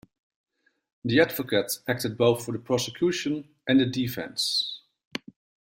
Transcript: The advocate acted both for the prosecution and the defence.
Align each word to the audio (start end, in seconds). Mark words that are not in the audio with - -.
The 1.05 1.21
advocate 1.21 1.77
acted 1.87 2.17
both 2.17 2.43
for 2.43 2.53
the 2.53 2.57
prosecution 2.57 3.49
and 3.67 3.79
the 3.79 3.85
defence. 3.85 4.81